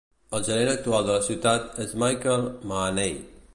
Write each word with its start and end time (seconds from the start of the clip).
El 0.37 0.45
gerent 0.45 0.71
actual 0.71 1.05
de 1.09 1.17
la 1.17 1.27
ciutat 1.27 1.79
és 1.85 1.95
Michael 2.07 2.51
Mahaney. 2.73 3.17